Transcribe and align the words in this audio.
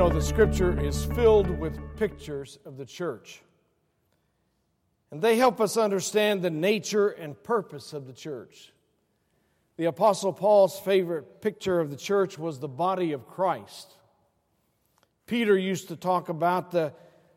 know, 0.00 0.08
the 0.08 0.22
scripture 0.22 0.80
is 0.80 1.04
filled 1.04 1.50
with 1.60 1.78
pictures 1.98 2.58
of 2.64 2.78
the 2.78 2.86
church. 2.86 3.42
And 5.10 5.20
they 5.20 5.36
help 5.36 5.60
us 5.60 5.76
understand 5.76 6.40
the 6.40 6.48
nature 6.48 7.10
and 7.10 7.40
purpose 7.42 7.92
of 7.92 8.06
the 8.06 8.14
church. 8.14 8.72
The 9.76 9.84
Apostle 9.84 10.32
Paul's 10.32 10.80
favorite 10.80 11.42
picture 11.42 11.80
of 11.80 11.90
the 11.90 11.98
church 11.98 12.38
was 12.38 12.58
the 12.58 12.66
body 12.66 13.12
of 13.12 13.28
Christ. 13.28 13.92
Peter 15.26 15.58
used 15.58 15.88
to 15.88 15.96
talk 15.96 16.30
about 16.30 16.70
the 16.70 16.94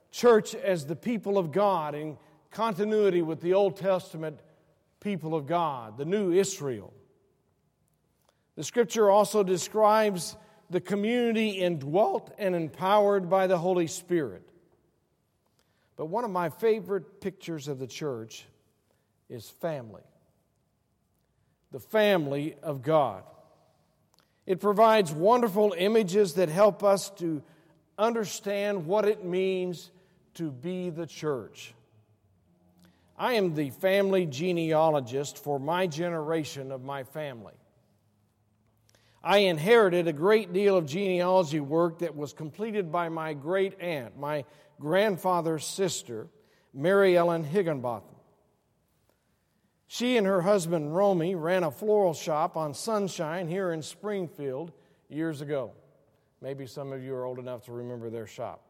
church 0.10 0.56
as 0.56 0.86
the 0.86 0.96
people 0.96 1.38
of 1.38 1.52
God 1.52 1.96
in 1.96 2.18
continuity 2.50 3.22
with 3.22 3.42
the 3.42 3.56
Old 3.56 3.76
Testament 3.76 4.40
people 5.02 5.36
of 5.36 5.48
God, 5.48 5.98
the 5.98 6.06
new 6.06 6.32
Israel. 6.32 6.94
The 8.56 8.64
scripture 8.64 9.10
also 9.10 9.44
describes 9.44 10.38
the 10.70 10.82
community 10.82 11.50
indwelt 11.50 12.34
and 12.38 12.56
empowered 12.56 13.30
by 13.30 13.48
the 13.48 13.58
Holy 13.58 13.88
Spirit. 13.88 14.48
But 15.96 16.08
one 16.08 16.24
of 16.24 16.32
my 16.32 16.50
favorite 16.50 17.22
pictures 17.22 17.68
of 17.68 17.80
the 17.80 17.88
church 17.88 18.46
is 19.30 19.50
family. 19.50 20.02
The 21.72 21.80
family 21.80 22.56
of 22.64 22.82
God. 22.82 23.24
It 24.46 24.60
provides 24.60 25.12
wonderful 25.12 25.74
images 25.78 26.34
that 26.36 26.50
help 26.50 26.84
us 26.84 27.10
to 27.12 27.42
understand 27.98 28.86
what 28.86 29.08
it 29.08 29.24
means 29.24 29.92
to 30.36 30.52
be 30.52 30.90
the 30.90 31.06
church. 31.06 31.74
I 33.18 33.34
am 33.34 33.54
the 33.54 33.70
family 33.70 34.26
genealogist 34.26 35.38
for 35.38 35.60
my 35.60 35.88
generation 35.88 36.72
of 36.72 36.84
my 36.84 37.04
family. 37.04 37.54
I 39.24 39.38
inherited 39.40 40.08
a 40.08 40.14
great 40.14 40.52
deal 40.52 40.76
of 40.76 40.86
genealogy 40.86 41.62
work 41.62 42.00
that 42.00 42.16
was 42.16 42.34
completed 42.34 42.92
by 42.92 43.08
my 43.08 43.34
great 43.34 43.80
aunt, 43.80 44.20
my 44.20 44.44
grandfather's 44.82 45.66
sister, 45.66 46.28
Mary 46.74 47.16
Ellen 47.16 47.46
Higginbotham. 47.46 48.16
She 49.88 50.18
and 50.18 50.28
her 50.28 50.42
husband, 50.42 50.94
Romy, 50.94 51.36
ran 51.36 51.64
a 51.64 51.72
floral 51.72 52.14
shop 52.14 52.58
on 52.58 52.74
Sunshine 52.74 53.48
here 53.48 53.72
in 53.72 53.82
Springfield 53.82 54.74
years 55.08 55.40
ago. 55.40 55.72
Maybe 56.42 56.66
some 56.66 56.92
of 56.92 57.02
you 57.02 57.16
are 57.16 57.24
old 57.24 57.40
enough 57.40 57.64
to 57.66 57.72
remember 57.72 58.10
their 58.10 58.28
shop. 58.28 58.62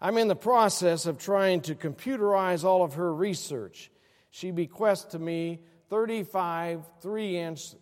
I'm 0.00 0.16
in 0.16 0.28
the 0.28 0.36
process 0.36 1.04
of 1.04 1.18
trying 1.18 1.60
to 1.62 1.74
computerize 1.74 2.64
all 2.64 2.82
of 2.82 2.94
her 2.94 3.12
research. 3.12 3.90
She 4.30 4.50
bequests 4.50 5.12
to 5.12 5.18
me 5.18 5.60
35 5.90 6.84
three 7.00 7.36
inch 7.36 7.74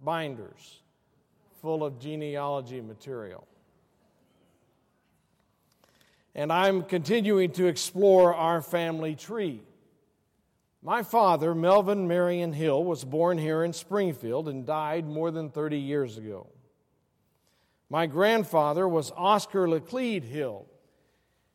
binders 0.00 0.82
full 1.64 1.82
of 1.82 1.98
genealogy 1.98 2.82
material. 2.82 3.48
And 6.34 6.52
I'm 6.52 6.82
continuing 6.82 7.52
to 7.52 7.68
explore 7.68 8.34
our 8.34 8.60
family 8.60 9.14
tree. 9.14 9.62
My 10.82 11.02
father, 11.02 11.54
Melvin 11.54 12.06
Marion 12.06 12.52
Hill, 12.52 12.84
was 12.84 13.02
born 13.02 13.38
here 13.38 13.64
in 13.64 13.72
Springfield 13.72 14.46
and 14.46 14.66
died 14.66 15.06
more 15.06 15.30
than 15.30 15.48
30 15.48 15.78
years 15.78 16.18
ago. 16.18 16.48
My 17.88 18.04
grandfather 18.04 18.86
was 18.86 19.10
Oscar 19.16 19.66
Laclede 19.66 20.24
Hill, 20.24 20.66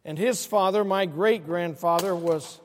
and 0.03 0.17
his 0.17 0.43
father, 0.43 0.83
my 0.83 1.05
great 1.05 1.45
grandfather, 1.45 2.15
was. 2.15 2.59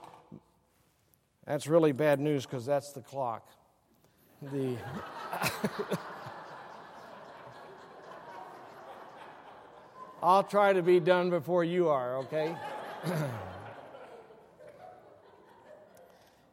That's 1.46 1.66
really 1.66 1.92
bad 1.92 2.20
news 2.20 2.46
because 2.46 2.64
that's 2.64 2.92
the 2.92 3.02
clock. 3.02 3.46
The. 4.40 4.78
I'll 10.24 10.42
try 10.42 10.72
to 10.72 10.82
be 10.82 11.00
done 11.00 11.28
before 11.28 11.64
you 11.64 11.90
are, 11.90 12.16
okay? 12.20 12.56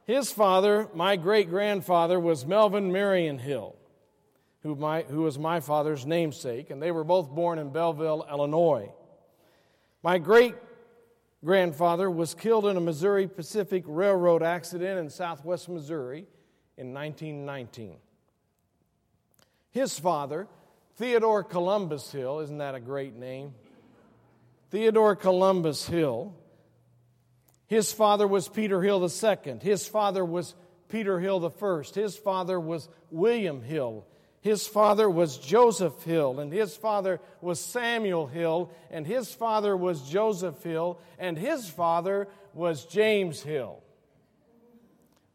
His 0.05 0.29
father, 0.29 0.89
my 0.93 1.15
great 1.15 1.49
grandfather, 1.49 2.19
was 2.19 2.45
Melvin 2.45 2.91
Marion 2.91 3.39
Hill, 3.39 3.77
who, 4.63 4.75
my, 4.75 5.03
who 5.03 5.21
was 5.21 5.39
my 5.39 5.61
father's 5.61 6.05
namesake, 6.05 6.69
and 6.69 6.81
they 6.81 6.91
were 6.91 7.05
both 7.05 7.29
born 7.29 7.59
in 7.59 7.69
Belleville, 7.69 8.25
Illinois. 8.29 8.91
My 10.03 10.17
great 10.17 10.55
grandfather 11.41 12.11
was 12.11 12.33
killed 12.33 12.65
in 12.65 12.75
a 12.75 12.81
Missouri 12.81 13.25
Pacific 13.25 13.85
Railroad 13.87 14.43
accident 14.43 14.99
in 14.99 15.09
southwest 15.09 15.69
Missouri 15.69 16.25
in 16.75 16.93
1919. 16.93 17.95
His 19.69 19.97
father, 19.97 20.49
Theodore 20.95 21.43
Columbus 21.43 22.11
Hill, 22.11 22.39
isn't 22.39 22.57
that 22.57 22.75
a 22.75 22.79
great 22.79 23.15
name? 23.15 23.53
Theodore 24.69 25.15
Columbus 25.15 25.87
Hill. 25.87 26.35
His 27.67 27.91
father 27.91 28.27
was 28.27 28.47
Peter 28.47 28.81
Hill 28.81 29.01
II. 29.01 29.59
His 29.61 29.87
father 29.87 30.25
was 30.25 30.55
Peter 30.89 31.19
Hill 31.19 31.45
I. 31.45 31.81
His 31.93 32.17
father 32.17 32.59
was 32.59 32.89
William 33.09 33.61
Hill. 33.61 34.05
His 34.41 34.67
father 34.67 35.09
was 35.09 35.37
Joseph 35.37 36.01
Hill, 36.03 36.39
and 36.39 36.51
his 36.51 36.75
father 36.75 37.21
was 37.41 37.59
Samuel 37.59 38.27
Hill, 38.27 38.71
and 38.89 39.05
his 39.05 39.31
father 39.31 39.77
was 39.77 40.09
Joseph 40.09 40.61
Hill, 40.63 40.99
and 41.19 41.37
his 41.37 41.69
father 41.69 42.27
was 42.53 42.85
James 42.85 43.41
Hill. 43.41 43.83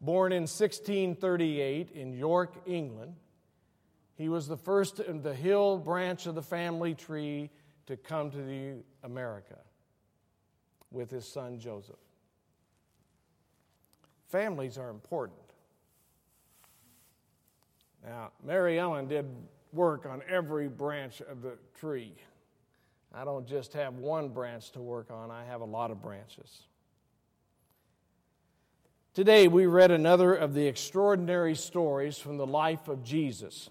Born 0.00 0.32
in 0.32 0.42
1638 0.42 1.90
in 1.92 2.12
York, 2.12 2.54
England, 2.66 3.14
he 4.16 4.28
was 4.28 4.48
the 4.48 4.56
first 4.56 4.98
in 4.98 5.22
the 5.22 5.34
Hill 5.34 5.78
branch 5.78 6.26
of 6.26 6.34
the 6.34 6.42
family 6.42 6.94
tree 6.94 7.50
to 7.86 7.96
come 7.96 8.30
to 8.30 8.42
the 8.42 8.74
America 9.04 9.58
with 10.90 11.10
his 11.10 11.26
son 11.26 11.58
Joseph. 11.58 11.96
Families 14.28 14.78
are 14.78 14.90
important. 14.90 15.38
Now, 18.04 18.30
Mary 18.42 18.78
Ellen 18.78 19.06
did 19.06 19.26
work 19.72 20.06
on 20.06 20.22
every 20.28 20.68
branch 20.68 21.20
of 21.20 21.42
the 21.42 21.58
tree. 21.78 22.14
I 23.12 23.24
don't 23.24 23.46
just 23.46 23.74
have 23.74 23.94
one 23.94 24.30
branch 24.30 24.70
to 24.72 24.80
work 24.80 25.10
on, 25.10 25.30
I 25.30 25.44
have 25.44 25.60
a 25.60 25.66
lot 25.66 25.90
of 25.90 26.02
branches. 26.02 26.62
Today, 29.14 29.48
we 29.48 29.66
read 29.66 29.90
another 29.90 30.34
of 30.34 30.54
the 30.54 30.66
extraordinary 30.66 31.54
stories 31.54 32.18
from 32.18 32.36
the 32.36 32.46
life 32.46 32.88
of 32.88 33.02
Jesus. 33.02 33.70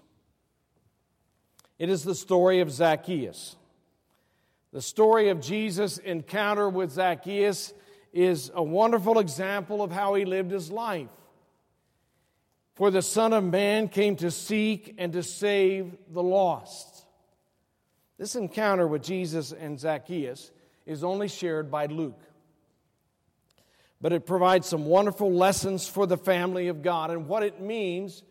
It 1.78 1.90
is 1.90 2.04
the 2.04 2.14
story 2.14 2.60
of 2.60 2.70
Zacchaeus. 2.70 3.56
The 4.72 4.82
story 4.82 5.28
of 5.28 5.40
Jesus' 5.40 5.98
encounter 5.98 6.68
with 6.68 6.90
Zacchaeus 6.90 7.72
is 8.12 8.50
a 8.54 8.62
wonderful 8.62 9.18
example 9.18 9.82
of 9.82 9.92
how 9.92 10.14
he 10.14 10.24
lived 10.24 10.50
his 10.50 10.70
life. 10.70 11.08
For 12.74 12.90
the 12.90 13.02
Son 13.02 13.32
of 13.32 13.44
Man 13.44 13.88
came 13.88 14.16
to 14.16 14.30
seek 14.30 14.94
and 14.98 15.12
to 15.14 15.22
save 15.22 15.96
the 16.10 16.22
lost. 16.22 17.06
This 18.18 18.36
encounter 18.36 18.86
with 18.86 19.02
Jesus 19.02 19.52
and 19.52 19.78
Zacchaeus 19.78 20.50
is 20.86 21.04
only 21.04 21.28
shared 21.28 21.70
by 21.70 21.86
Luke. 21.86 22.20
But 24.00 24.12
it 24.12 24.26
provides 24.26 24.66
some 24.66 24.86
wonderful 24.86 25.32
lessons 25.32 25.88
for 25.88 26.06
the 26.06 26.18
family 26.18 26.68
of 26.68 26.82
God 26.82 27.10
and 27.10 27.28
what 27.28 27.42
it 27.42 27.60
means 27.60 28.22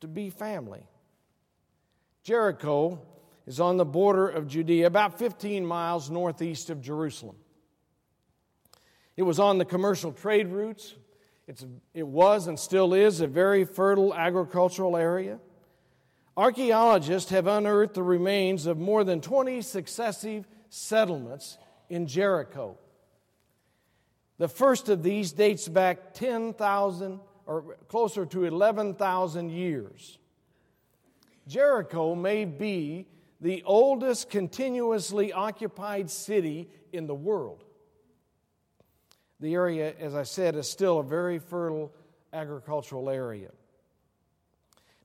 to 0.00 0.08
be 0.08 0.30
family. 0.30 0.86
Jericho 2.26 3.00
is 3.46 3.60
on 3.60 3.76
the 3.76 3.84
border 3.84 4.28
of 4.28 4.48
Judea, 4.48 4.88
about 4.88 5.16
15 5.16 5.64
miles 5.64 6.10
northeast 6.10 6.70
of 6.70 6.80
Jerusalem. 6.80 7.36
It 9.16 9.22
was 9.22 9.38
on 9.38 9.58
the 9.58 9.64
commercial 9.64 10.10
trade 10.10 10.48
routes. 10.48 10.96
It's, 11.46 11.64
it 11.94 12.04
was 12.04 12.48
and 12.48 12.58
still 12.58 12.94
is 12.94 13.20
a 13.20 13.28
very 13.28 13.64
fertile 13.64 14.12
agricultural 14.12 14.96
area. 14.96 15.38
Archaeologists 16.36 17.30
have 17.30 17.46
unearthed 17.46 17.94
the 17.94 18.02
remains 18.02 18.66
of 18.66 18.76
more 18.76 19.04
than 19.04 19.20
20 19.20 19.62
successive 19.62 20.48
settlements 20.68 21.58
in 21.88 22.08
Jericho. 22.08 22.76
The 24.38 24.48
first 24.48 24.88
of 24.88 25.04
these 25.04 25.30
dates 25.30 25.68
back 25.68 26.12
10,000 26.14 27.20
or 27.46 27.76
closer 27.86 28.26
to 28.26 28.46
11,000 28.46 29.48
years. 29.48 30.18
Jericho 31.46 32.14
may 32.14 32.44
be 32.44 33.06
the 33.40 33.62
oldest 33.64 34.30
continuously 34.30 35.32
occupied 35.32 36.10
city 36.10 36.68
in 36.92 37.06
the 37.06 37.14
world. 37.14 37.64
The 39.40 39.54
area, 39.54 39.94
as 40.00 40.14
I 40.14 40.22
said, 40.22 40.56
is 40.56 40.68
still 40.68 40.98
a 40.98 41.04
very 41.04 41.38
fertile 41.38 41.92
agricultural 42.32 43.10
area. 43.10 43.50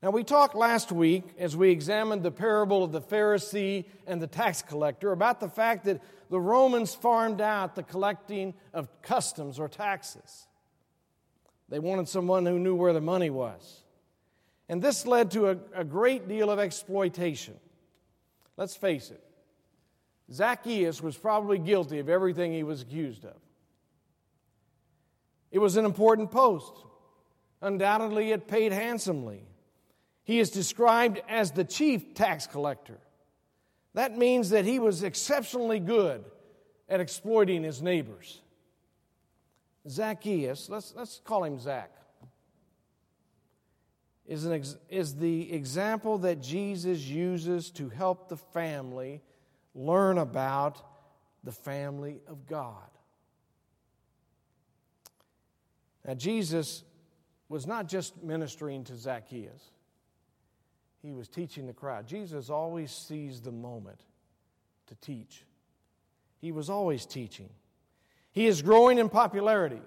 Now, 0.02 0.10
we 0.10 0.24
talked 0.24 0.56
last 0.56 0.92
week 0.92 1.24
as 1.38 1.56
we 1.56 1.70
examined 1.70 2.24
the 2.24 2.32
parable 2.32 2.84
of 2.84 2.92
the 2.92 3.02
Pharisee 3.02 3.86
and 4.08 4.20
the 4.20 4.28
tax 4.28 4.64
collector 4.64 5.12
about 5.12 5.40
the 5.40 5.50
fact 5.50 5.86
that 5.86 6.02
the 6.32 6.40
Romans 6.40 6.96
farmed 6.96 7.40
out 7.40 7.76
the 7.76 7.84
collecting 7.84 8.56
of 8.74 8.90
customs 9.04 9.60
or 9.60 9.68
taxes. 9.68 10.48
They 11.70 11.78
wanted 11.78 12.08
someone 12.08 12.46
who 12.48 12.58
knew 12.58 12.74
where 12.74 12.94
the 12.94 13.02
money 13.02 13.30
was. 13.30 13.81
And 14.72 14.82
this 14.82 15.06
led 15.06 15.32
to 15.32 15.50
a, 15.50 15.58
a 15.76 15.84
great 15.84 16.30
deal 16.30 16.50
of 16.50 16.58
exploitation. 16.58 17.56
Let's 18.56 18.78
face 18.78 19.12
it, 19.12 19.22
Zacchaeus 20.32 21.02
was 21.02 21.18
probably 21.18 21.60
guilty 21.60 22.00
of 22.00 22.08
everything 22.08 22.54
he 22.54 22.64
was 22.64 22.82
accused 22.82 23.26
of. 23.26 23.36
It 25.52 25.60
was 25.60 25.76
an 25.76 25.84
important 25.84 26.32
post. 26.32 26.72
Undoubtedly, 27.62 28.32
it 28.32 28.48
paid 28.48 28.72
handsomely. 28.72 29.44
He 30.24 30.40
is 30.40 30.50
described 30.50 31.22
as 31.28 31.52
the 31.52 31.66
chief 31.66 32.14
tax 32.14 32.48
collector. 32.48 32.98
That 33.94 34.18
means 34.18 34.52
that 34.52 34.64
he 34.64 34.80
was 34.80 35.04
exceptionally 35.04 35.82
good 35.82 36.24
at 36.88 37.02
exploiting 37.02 37.64
his 37.64 37.82
neighbors. 37.82 38.40
Zacchaeus, 39.90 40.70
let's, 40.70 40.94
let's 40.96 41.20
call 41.26 41.44
him 41.44 41.60
Zach, 41.60 41.92
is, 44.31 44.45
an 44.45 44.54
ex, 44.54 44.78
is 44.89 45.16
the 45.16 45.51
example 45.51 46.19
that 46.19 46.42
Jesus 46.42 47.01
uses 47.01 47.69
to 47.72 47.89
help 47.89 48.30
the 48.30 48.38
family 48.38 49.22
learn 49.75 50.18
about 50.18 50.81
the 51.44 51.51
family 51.51 52.22
of 52.30 52.48
God. 52.48 52.78
Now, 56.07 56.13
Jesus 56.13 56.86
was 57.50 57.68
not 57.68 57.89
just 57.89 58.24
ministering 58.24 58.86
to 58.86 58.95
Zacchaeus, 58.95 59.72
he 61.01 61.12
was 61.12 61.27
teaching 61.27 61.68
the 61.68 61.74
crowd. 61.74 62.07
Jesus 62.07 62.50
always 62.50 62.89
sees 62.92 63.42
the 63.42 63.51
moment 63.51 64.00
to 64.88 64.95
teach, 64.95 65.44
he 66.39 66.54
was 66.54 66.69
always 66.69 67.06
teaching. 67.06 67.50
He 68.31 68.48
is 68.48 68.62
growing 68.62 68.98
in 68.98 69.10
popularity. 69.10 69.81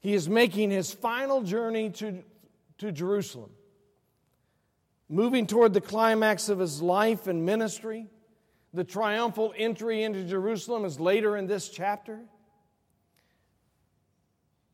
He 0.00 0.12
is 0.12 0.28
making 0.28 0.72
his 0.72 0.92
final 0.92 1.42
journey 1.42 1.90
to, 1.90 2.24
to 2.80 2.92
Jerusalem, 2.92 3.50
moving 5.08 5.46
toward 5.46 5.72
the 5.72 5.80
climax 5.80 6.48
of 6.48 6.58
his 6.58 6.82
life 6.82 7.26
and 7.26 7.44
ministry. 7.44 8.06
The 8.72 8.84
triumphal 8.84 9.52
entry 9.56 10.02
into 10.02 10.24
Jerusalem 10.24 10.84
is 10.84 11.00
later 11.00 11.36
in 11.36 11.46
this 11.46 11.68
chapter. 11.68 12.20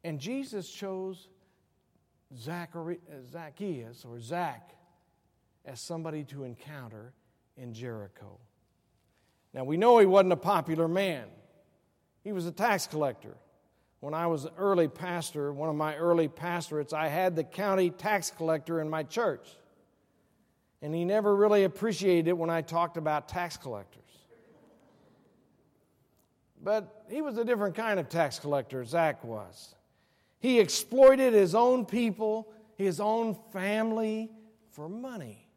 And 0.04 0.20
Jesus 0.20 0.68
chose 0.68 1.28
Zachary, 2.36 3.00
uh, 3.10 3.22
Zacchaeus 3.30 4.04
or 4.04 4.20
Zach 4.20 4.70
as 5.64 5.80
somebody 5.80 6.24
to 6.24 6.44
encounter 6.44 7.12
in 7.56 7.72
Jericho. 7.72 8.38
Now 9.52 9.64
we 9.64 9.76
know 9.76 9.98
he 9.98 10.06
wasn't 10.06 10.32
a 10.32 10.36
popular 10.36 10.86
man. 10.86 11.24
He 12.22 12.32
was 12.32 12.46
a 12.46 12.52
tax 12.52 12.86
collector. 12.86 13.36
When 14.00 14.14
I 14.14 14.26
was 14.26 14.44
an 14.44 14.52
early 14.58 14.88
pastor, 14.88 15.52
one 15.52 15.68
of 15.68 15.74
my 15.74 15.96
early 15.96 16.28
pastorates, 16.28 16.92
I 16.92 17.08
had 17.08 17.34
the 17.34 17.44
county 17.44 17.90
tax 17.90 18.30
collector 18.30 18.80
in 18.80 18.90
my 18.90 19.02
church. 19.02 19.48
And 20.82 20.94
he 20.94 21.04
never 21.04 21.34
really 21.34 21.64
appreciated 21.64 22.28
it 22.28 22.36
when 22.38 22.50
I 22.50 22.60
talked 22.60 22.96
about 22.96 23.28
tax 23.28 23.56
collectors. 23.56 24.02
But 26.62 27.04
he 27.08 27.22
was 27.22 27.38
a 27.38 27.44
different 27.44 27.74
kind 27.74 27.98
of 27.98 28.08
tax 28.08 28.38
collector, 28.38 28.84
Zach 28.84 29.24
was. 29.24 29.74
He 30.38 30.60
exploited 30.60 31.32
his 31.32 31.54
own 31.54 31.86
people, 31.86 32.52
his 32.76 33.00
own 33.00 33.34
family 33.52 34.30
for 34.70 34.88
money. 34.88 35.48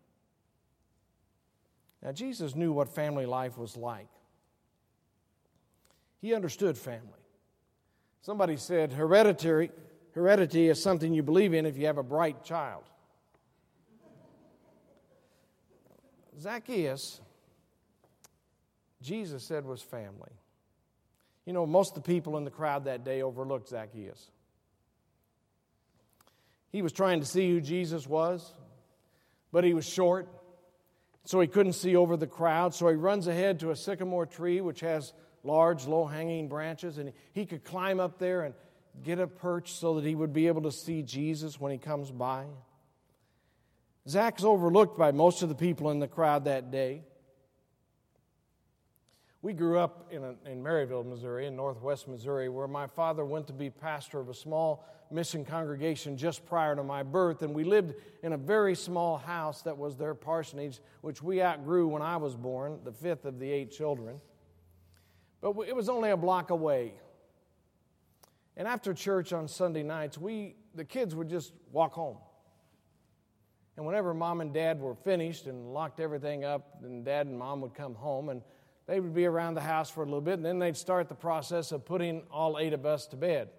Now, 2.01 2.13
Jesus 2.13 2.55
knew 2.55 2.71
what 2.71 2.87
family 2.87 3.25
life 3.25 3.57
was 3.57 3.75
like, 3.75 4.07
he 6.21 6.33
understood 6.33 6.77
family. 6.77 7.18
Somebody 8.21 8.57
said 8.57 8.93
hereditary, 8.93 9.71
heredity 10.11 10.67
is 10.67 10.81
something 10.81 11.13
you 11.13 11.23
believe 11.23 11.53
in 11.53 11.65
if 11.65 11.77
you 11.77 11.85
have 11.85 11.97
a 11.97 12.03
bright 12.03 12.43
child. 12.43 12.83
Zacchaeus, 16.39 17.21
Jesus 19.01 19.43
said 19.43 19.65
was 19.65 19.81
family. 19.81 20.31
You 21.45 21.53
know, 21.53 21.65
most 21.65 21.97
of 21.97 22.03
the 22.03 22.07
people 22.07 22.37
in 22.37 22.43
the 22.43 22.51
crowd 22.51 22.85
that 22.85 23.03
day 23.03 23.21
overlooked 23.21 23.69
Zacchaeus. 23.69 24.29
He 26.71 26.81
was 26.81 26.91
trying 26.91 27.21
to 27.21 27.25
see 27.25 27.49
who 27.49 27.59
Jesus 27.59 28.07
was, 28.07 28.53
but 29.51 29.63
he 29.63 29.73
was 29.73 29.87
short, 29.87 30.29
so 31.25 31.39
he 31.39 31.47
couldn't 31.47 31.73
see 31.73 31.95
over 31.95 32.15
the 32.15 32.27
crowd. 32.27 32.75
So 32.75 32.87
he 32.87 32.95
runs 32.95 33.27
ahead 33.27 33.59
to 33.61 33.71
a 33.71 33.75
sycamore 33.75 34.25
tree, 34.25 34.61
which 34.61 34.81
has 34.81 35.13
large, 35.43 35.85
low 35.85 36.05
hanging 36.05 36.47
branches, 36.47 36.97
and 36.97 37.13
he 37.33 37.45
could 37.45 37.63
climb 37.63 37.99
up 37.99 38.19
there 38.19 38.43
and 38.43 38.53
get 39.03 39.19
a 39.19 39.27
perch 39.27 39.73
so 39.73 39.95
that 39.95 40.05
he 40.05 40.15
would 40.15 40.33
be 40.33 40.47
able 40.47 40.63
to 40.63 40.71
see 40.71 41.01
Jesus 41.01 41.59
when 41.59 41.71
he 41.71 41.77
comes 41.77 42.11
by. 42.11 42.45
Zach's 44.07 44.43
overlooked 44.43 44.97
by 44.97 45.11
most 45.11 45.41
of 45.43 45.49
the 45.49 45.55
people 45.55 45.91
in 45.91 45.99
the 45.99 46.07
crowd 46.07 46.45
that 46.45 46.71
day. 46.71 47.03
We 49.41 49.53
grew 49.53 49.79
up 49.79 50.07
in, 50.11 50.23
a, 50.23 50.35
in 50.49 50.61
Maryville, 50.61 51.05
Missouri, 51.05 51.45
in 51.45 51.55
northwest 51.55 52.07
Missouri, 52.09 52.49
where 52.49 52.67
my 52.67 52.87
father 52.87 53.23
went 53.23 53.47
to 53.47 53.53
be 53.53 53.69
pastor 53.69 54.19
of 54.19 54.27
a 54.27 54.33
small 54.33 54.83
mission 55.11 55.45
congregation 55.45 56.17
just 56.17 56.45
prior 56.45 56.75
to 56.75 56.83
my 56.83 57.03
birth. 57.03 57.41
And 57.41 57.53
we 57.53 57.63
lived 57.63 57.93
in 58.21 58.33
a 58.33 58.37
very 58.37 58.75
small 58.75 59.17
house 59.17 59.61
that 59.61 59.77
was 59.77 59.95
their 59.95 60.13
parsonage, 60.13 60.81
which 61.01 61.23
we 61.23 61.41
outgrew 61.41 61.87
when 61.87 62.01
I 62.01 62.17
was 62.17 62.35
born, 62.35 62.79
the 62.83 62.91
fifth 62.91 63.25
of 63.25 63.39
the 63.39 63.49
eight 63.49 63.71
children. 63.71 64.19
But 65.41 65.55
it 65.67 65.75
was 65.75 65.89
only 65.89 66.09
a 66.09 66.17
block 66.17 66.49
away. 66.49 66.93
And 68.57 68.67
after 68.67 68.93
church 68.93 69.31
on 69.31 69.47
Sunday 69.47 69.83
nights, 69.83 70.17
we, 70.17 70.55
the 70.75 70.83
kids 70.83 71.15
would 71.15 71.29
just 71.29 71.53
walk 71.71 71.93
home. 71.93 72.17
And 73.77 73.85
whenever 73.85 74.13
mom 74.13 74.41
and 74.41 74.53
dad 74.53 74.81
were 74.81 74.95
finished 74.95 75.47
and 75.47 75.73
locked 75.73 76.01
everything 76.01 76.43
up, 76.43 76.81
then 76.81 77.03
dad 77.05 77.27
and 77.27 77.39
mom 77.39 77.61
would 77.61 77.73
come 77.73 77.95
home 77.95 78.27
and 78.27 78.41
they 78.89 78.99
would 78.99 79.13
be 79.13 79.25
around 79.25 79.53
the 79.53 79.61
house 79.61 79.89
for 79.89 80.01
a 80.01 80.05
little 80.05 80.19
bit, 80.19 80.33
and 80.33 80.45
then 80.45 80.57
they'd 80.57 80.75
start 80.75 81.09
the 81.09 81.15
process 81.15 81.71
of 81.71 81.85
putting 81.85 82.23
all 82.31 82.57
eight 82.57 82.73
of 82.73 82.87
us 82.87 83.05
to 83.07 83.15
bed. 83.15 83.49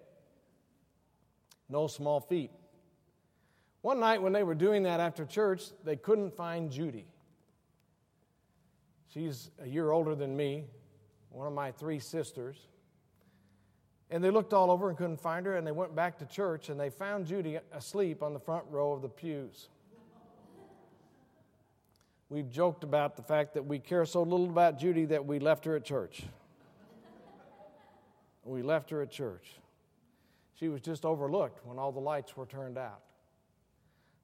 No 1.69 1.87
small 1.87 2.19
feat. 2.19 2.51
One 3.81 4.01
night 4.01 4.21
when 4.21 4.33
they 4.33 4.43
were 4.43 4.55
doing 4.55 4.83
that 4.83 4.99
after 4.99 5.25
church, 5.25 5.63
they 5.85 5.95
couldn't 5.95 6.35
find 6.35 6.69
Judy. 6.69 7.07
She's 9.07 9.49
a 9.63 9.67
year 9.67 9.91
older 9.91 10.15
than 10.15 10.35
me, 10.35 10.65
one 11.31 11.47
of 11.47 11.53
my 11.53 11.71
three 11.71 11.99
sisters. 11.99 12.57
And 14.09 14.23
they 14.23 14.29
looked 14.29 14.53
all 14.53 14.69
over 14.69 14.89
and 14.89 14.97
couldn't 14.97 15.21
find 15.21 15.45
her, 15.45 15.55
and 15.55 15.65
they 15.65 15.71
went 15.71 15.95
back 15.95 16.19
to 16.19 16.25
church 16.25 16.69
and 16.69 16.79
they 16.79 16.89
found 16.89 17.25
Judy 17.25 17.57
asleep 17.73 18.21
on 18.21 18.33
the 18.33 18.39
front 18.39 18.65
row 18.69 18.91
of 18.91 19.01
the 19.01 19.09
pews. 19.09 19.69
We've 22.29 22.49
joked 22.49 22.83
about 22.83 23.15
the 23.17 23.23
fact 23.23 23.53
that 23.55 23.65
we 23.65 23.79
care 23.79 24.05
so 24.05 24.23
little 24.23 24.49
about 24.49 24.79
Judy 24.79 25.05
that 25.05 25.25
we 25.25 25.39
left 25.39 25.65
her 25.65 25.75
at 25.75 25.83
church. 25.83 26.23
we 28.45 28.61
left 28.61 28.89
her 28.89 29.01
at 29.01 29.11
church. 29.11 29.55
She 30.53 30.69
was 30.69 30.79
just 30.81 31.05
overlooked 31.05 31.65
when 31.65 31.77
all 31.77 31.91
the 31.91 31.99
lights 31.99 32.37
were 32.37 32.45
turned 32.45 32.77
out. 32.77 33.01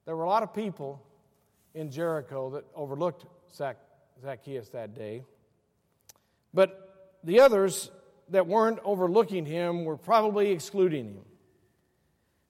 There 0.06 0.16
were 0.16 0.24
a 0.24 0.28
lot 0.28 0.42
of 0.42 0.54
people 0.54 1.02
in 1.74 1.90
Jericho 1.90 2.48
that 2.50 2.64
overlooked 2.74 3.26
Zacchaeus 3.52 4.70
that 4.70 4.94
day. 4.94 5.22
But 6.54 6.87
the 7.24 7.40
others 7.40 7.90
that 8.30 8.46
weren't 8.46 8.78
overlooking 8.84 9.46
him 9.46 9.84
were 9.84 9.96
probably 9.96 10.50
excluding 10.50 11.06
him. 11.06 11.24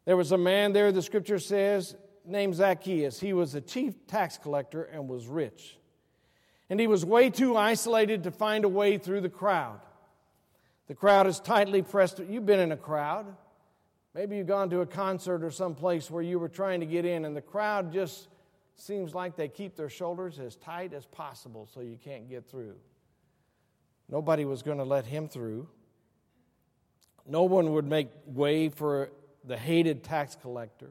There 0.05 0.17
was 0.17 0.33
a 0.33 0.39
man 0.39 0.73
there, 0.73 0.91
the 0.91 1.03
scripture 1.03 1.39
says, 1.39 1.95
named 2.25 2.55
Zacchaeus. 2.55 3.21
He 3.21 3.33
was 3.33 3.55
a 3.55 3.61
chief 3.61 4.07
tax 4.07 4.39
collector 4.39 4.83
and 4.83 5.09
was 5.09 5.27
rich. 5.27 5.77
And 6.71 6.79
he 6.79 6.87
was 6.87 7.05
way 7.05 7.31
too 7.31 7.57
isolated 7.57 8.25
to 8.25 8.31
find 8.31 8.65
a 8.65 8.69
way 8.69 8.99
through 8.99 9.23
the 9.23 9.29
crowd. 9.29 9.81
The 10.87 10.95
crowd 10.95 11.27
is 11.27 11.41
tightly 11.41 11.83
pressed. 11.83 12.19
You've 12.19 12.47
been 12.47 12.61
in 12.61 12.73
a 12.73 12.77
crowd. 12.77 13.27
Maybe 14.15 14.37
you've 14.37 14.47
gone 14.47 14.71
to 14.71 14.81
a 14.81 14.87
concert 14.87 15.45
or 15.45 15.51
some 15.51 15.75
place 15.75 16.11
where 16.11 16.23
you 16.23 16.39
were 16.39 16.49
trying 16.49 16.81
to 16.81 16.87
get 16.87 17.05
in, 17.05 17.25
and 17.25 17.37
the 17.37 17.43
crowd 17.43 17.93
just 17.93 18.29
seems 18.77 19.15
like 19.15 19.37
they 19.37 19.49
keep 19.49 19.77
their 19.77 19.91
shoulders 19.91 20.39
as 20.39 20.57
tight 20.57 20.95
as 20.95 21.05
possible 21.05 21.69
so 21.73 21.81
you 21.81 21.99
can't 22.03 22.29
get 22.29 22.49
through. 22.51 22.75
Nobody 24.09 24.45
was 24.45 24.62
going 24.62 24.79
to 24.79 24.85
let 24.85 25.05
him 25.05 25.29
through. 25.29 25.69
No 27.27 27.43
one 27.43 27.73
would 27.75 27.85
make 27.85 28.09
way 28.27 28.69
for 28.69 29.11
the 29.45 29.57
hated 29.57 30.03
tax 30.03 30.37
collector. 30.41 30.91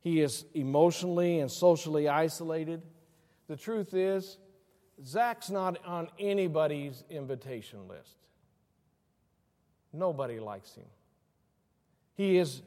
He 0.00 0.20
is 0.20 0.44
emotionally 0.54 1.40
and 1.40 1.50
socially 1.50 2.08
isolated. 2.08 2.82
The 3.48 3.56
truth 3.56 3.94
is, 3.94 4.38
Zach's 5.04 5.50
not 5.50 5.84
on 5.84 6.08
anybody's 6.18 7.02
invitation 7.10 7.88
list. 7.88 8.16
Nobody 9.92 10.40
likes 10.40 10.74
him. 10.74 10.86
He 12.14 12.38
is 12.38 12.62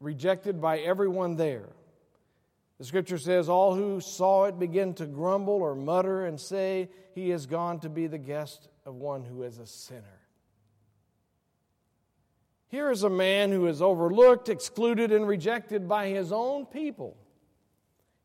rejected 0.00 0.60
by 0.60 0.78
everyone 0.78 1.36
there. 1.36 1.70
The 2.78 2.84
scripture 2.84 3.18
says, 3.18 3.48
All 3.48 3.74
who 3.74 4.00
saw 4.00 4.44
it 4.44 4.58
begin 4.58 4.94
to 4.94 5.06
grumble 5.06 5.54
or 5.54 5.74
mutter 5.74 6.26
and 6.26 6.40
say, 6.40 6.88
He 7.14 7.30
has 7.30 7.46
gone 7.46 7.80
to 7.80 7.88
be 7.88 8.06
the 8.06 8.18
guest 8.18 8.68
of 8.86 8.94
one 8.94 9.24
who 9.24 9.42
is 9.42 9.58
a 9.58 9.66
sinner. 9.66 10.04
Here 12.68 12.90
is 12.90 13.02
a 13.02 13.10
man 13.10 13.50
who 13.50 13.66
is 13.66 13.82
overlooked, 13.82 14.48
excluded, 14.48 15.10
and 15.10 15.26
rejected 15.26 15.88
by 15.88 16.08
his 16.08 16.32
own 16.32 16.66
people. 16.66 17.16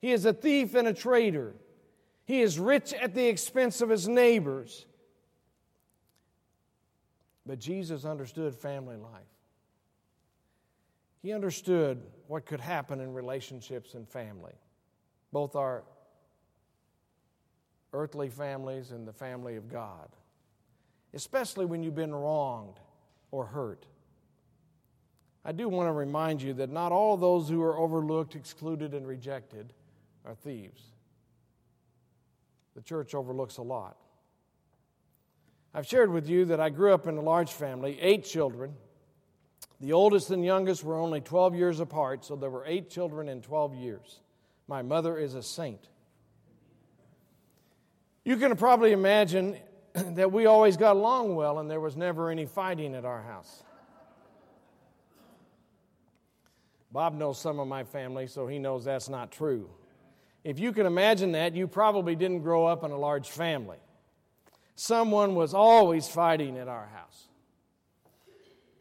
He 0.01 0.11
is 0.11 0.25
a 0.25 0.33
thief 0.33 0.75
and 0.75 0.87
a 0.87 0.93
traitor. 0.93 1.55
He 2.25 2.41
is 2.41 2.59
rich 2.59 2.93
at 2.93 3.15
the 3.15 3.25
expense 3.25 3.81
of 3.81 3.89
his 3.89 4.07
neighbors. 4.07 4.85
But 7.45 7.59
Jesus 7.59 8.05
understood 8.05 8.53
family 8.53 8.97
life. 8.97 9.21
He 11.21 11.31
understood 11.31 12.01
what 12.27 12.45
could 12.45 12.59
happen 12.59 12.99
in 12.99 13.13
relationships 13.13 13.93
and 13.93 14.07
family, 14.07 14.53
both 15.31 15.55
our 15.55 15.83
earthly 17.93 18.29
families 18.29 18.91
and 18.91 19.07
the 19.07 19.13
family 19.13 19.55
of 19.55 19.69
God, 19.69 20.09
especially 21.13 21.65
when 21.65 21.83
you've 21.83 21.95
been 21.95 22.13
wronged 22.13 22.79
or 23.31 23.45
hurt. 23.45 23.85
I 25.45 25.51
do 25.51 25.67
want 25.67 25.87
to 25.87 25.91
remind 25.91 26.41
you 26.41 26.53
that 26.53 26.69
not 26.69 26.91
all 26.91 27.17
those 27.17 27.49
who 27.49 27.61
are 27.61 27.77
overlooked, 27.77 28.35
excluded, 28.35 28.93
and 28.93 29.05
rejected 29.05 29.73
are 30.25 30.35
thieves. 30.35 30.81
The 32.75 32.81
church 32.81 33.13
overlooks 33.13 33.57
a 33.57 33.61
lot. 33.61 33.97
I've 35.73 35.87
shared 35.87 36.11
with 36.11 36.29
you 36.29 36.45
that 36.45 36.59
I 36.59 36.69
grew 36.69 36.93
up 36.93 37.07
in 37.07 37.17
a 37.17 37.21
large 37.21 37.51
family, 37.51 37.99
eight 37.99 38.25
children. 38.25 38.73
The 39.83 39.91
oldest 39.91 40.29
and 40.29 40.45
youngest 40.45 40.81
were 40.85 40.95
only 40.95 41.19
12 41.19 41.55
years 41.55 41.81
apart, 41.81 42.23
so 42.23 42.37
there 42.37 42.49
were 42.49 42.63
eight 42.65 42.89
children 42.89 43.27
in 43.27 43.41
12 43.41 43.75
years. 43.75 44.21
My 44.65 44.81
mother 44.81 45.17
is 45.17 45.35
a 45.35 45.43
saint. 45.43 45.89
You 48.23 48.37
can 48.37 48.55
probably 48.55 48.93
imagine 48.93 49.57
that 49.93 50.31
we 50.31 50.45
always 50.45 50.77
got 50.77 50.95
along 50.95 51.35
well 51.35 51.59
and 51.59 51.69
there 51.69 51.81
was 51.81 51.97
never 51.97 52.29
any 52.29 52.45
fighting 52.45 52.95
at 52.95 53.03
our 53.03 53.21
house. 53.23 53.61
Bob 56.89 57.13
knows 57.15 57.37
some 57.37 57.59
of 57.59 57.67
my 57.67 57.83
family, 57.83 58.27
so 58.27 58.47
he 58.47 58.59
knows 58.59 58.85
that's 58.85 59.09
not 59.09 59.33
true. 59.33 59.69
If 60.45 60.59
you 60.59 60.71
can 60.71 60.85
imagine 60.85 61.33
that, 61.33 61.55
you 61.55 61.67
probably 61.67 62.15
didn't 62.15 62.39
grow 62.39 62.65
up 62.65 62.85
in 62.85 62.91
a 62.91 62.97
large 62.97 63.29
family. 63.29 63.79
Someone 64.75 65.35
was 65.35 65.53
always 65.53 66.07
fighting 66.07 66.57
at 66.57 66.69
our 66.69 66.87
house. 66.87 67.27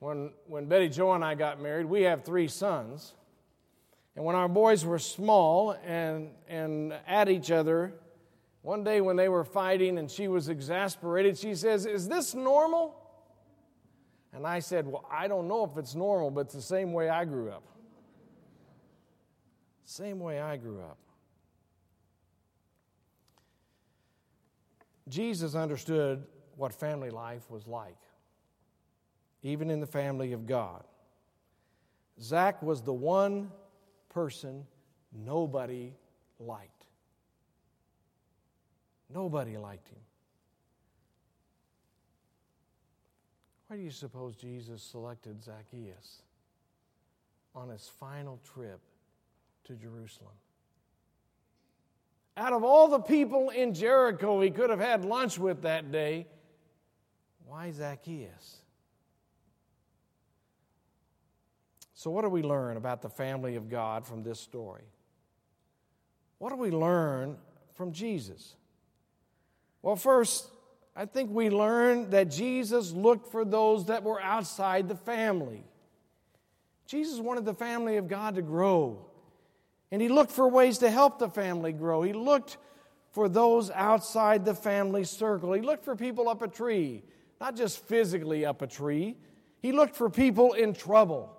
When, 0.02 0.32
when 0.48 0.66
Betty 0.66 0.88
Jo 0.88 1.12
and 1.12 1.24
I 1.24 1.36
got 1.36 1.62
married, 1.62 1.86
we 1.86 2.02
have 2.02 2.24
three 2.24 2.48
sons. 2.48 3.14
And 4.16 4.24
when 4.24 4.34
our 4.34 4.48
boys 4.48 4.84
were 4.84 4.98
small 4.98 5.76
and, 5.86 6.30
and 6.48 6.92
at 7.06 7.28
each 7.28 7.52
other, 7.52 7.94
one 8.62 8.82
day 8.82 9.00
when 9.00 9.14
they 9.14 9.28
were 9.28 9.44
fighting 9.44 9.98
and 9.98 10.10
she 10.10 10.26
was 10.26 10.48
exasperated, 10.48 11.38
she 11.38 11.54
says, 11.54 11.86
Is 11.86 12.08
this 12.08 12.34
normal? 12.34 12.96
And 14.32 14.44
I 14.44 14.58
said, 14.58 14.88
Well, 14.88 15.06
I 15.08 15.28
don't 15.28 15.46
know 15.46 15.64
if 15.64 15.76
it's 15.78 15.94
normal, 15.94 16.32
but 16.32 16.46
it's 16.46 16.54
the 16.54 16.62
same 16.62 16.92
way 16.92 17.08
I 17.08 17.24
grew 17.24 17.50
up. 17.50 17.62
Same 19.84 20.18
way 20.18 20.40
I 20.40 20.56
grew 20.56 20.80
up. 20.80 20.98
Jesus 25.08 25.54
understood 25.54 26.24
what 26.56 26.72
family 26.72 27.10
life 27.10 27.48
was 27.48 27.68
like, 27.68 27.94
even 29.42 29.70
in 29.70 29.80
the 29.80 29.86
family 29.86 30.32
of 30.32 30.46
God. 30.46 30.84
Zach 32.20 32.62
was 32.62 32.82
the 32.82 32.92
one 32.92 33.50
person 34.08 34.66
nobody 35.12 35.92
liked. 36.38 36.86
Nobody 39.12 39.58
liked 39.58 39.88
him. 39.88 39.98
Why 43.66 43.76
do 43.76 43.82
you 43.82 43.90
suppose 43.90 44.36
Jesus 44.36 44.82
selected 44.82 45.42
Zacchaeus 45.42 46.22
on 47.54 47.70
his 47.70 47.90
final 47.98 48.38
trip 48.54 48.80
to 49.64 49.74
Jerusalem? 49.74 50.34
Out 52.36 52.52
of 52.52 52.64
all 52.64 52.88
the 52.88 53.00
people 53.00 53.50
in 53.50 53.74
Jericho 53.74 54.40
he 54.40 54.50
could 54.50 54.70
have 54.70 54.80
had 54.80 55.04
lunch 55.04 55.38
with 55.38 55.62
that 55.62 55.92
day, 55.92 56.26
why 57.46 57.70
Zacchaeus? 57.70 58.61
So, 62.02 62.10
what 62.10 62.22
do 62.22 62.28
we 62.28 62.42
learn 62.42 62.76
about 62.76 63.00
the 63.00 63.08
family 63.08 63.54
of 63.54 63.68
God 63.68 64.04
from 64.04 64.24
this 64.24 64.40
story? 64.40 64.82
What 66.38 66.50
do 66.50 66.56
we 66.56 66.72
learn 66.72 67.36
from 67.74 67.92
Jesus? 67.92 68.56
Well, 69.82 69.94
first, 69.94 70.50
I 70.96 71.06
think 71.06 71.30
we 71.30 71.48
learn 71.48 72.10
that 72.10 72.28
Jesus 72.28 72.90
looked 72.90 73.30
for 73.30 73.44
those 73.44 73.86
that 73.86 74.02
were 74.02 74.20
outside 74.20 74.88
the 74.88 74.96
family. 74.96 75.62
Jesus 76.88 77.20
wanted 77.20 77.44
the 77.44 77.54
family 77.54 77.98
of 77.98 78.08
God 78.08 78.34
to 78.34 78.42
grow. 78.42 79.06
And 79.92 80.02
he 80.02 80.08
looked 80.08 80.32
for 80.32 80.48
ways 80.48 80.78
to 80.78 80.90
help 80.90 81.20
the 81.20 81.28
family 81.28 81.72
grow. 81.72 82.02
He 82.02 82.14
looked 82.14 82.56
for 83.12 83.28
those 83.28 83.70
outside 83.70 84.44
the 84.44 84.56
family 84.56 85.04
circle. 85.04 85.52
He 85.52 85.62
looked 85.62 85.84
for 85.84 85.94
people 85.94 86.28
up 86.28 86.42
a 86.42 86.48
tree, 86.48 87.04
not 87.40 87.54
just 87.54 87.78
physically 87.86 88.44
up 88.44 88.60
a 88.60 88.66
tree. 88.66 89.14
He 89.60 89.70
looked 89.70 89.94
for 89.94 90.10
people 90.10 90.54
in 90.54 90.74
trouble. 90.74 91.38